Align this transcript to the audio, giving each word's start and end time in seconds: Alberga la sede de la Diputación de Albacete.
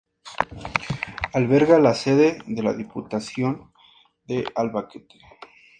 Alberga 1.35 1.77
la 1.79 1.93
sede 1.93 2.39
de 2.47 2.63
la 2.63 2.73
Diputación 2.73 3.71
de 4.23 4.43
Albacete. 4.55 5.19